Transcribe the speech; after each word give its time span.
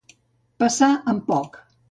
Passar 0.63 0.91
amb 1.13 1.23
poc. 1.31 1.63